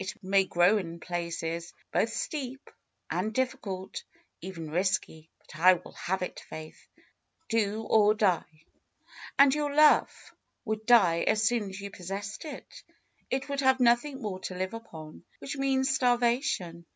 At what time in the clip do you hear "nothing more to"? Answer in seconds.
13.78-14.56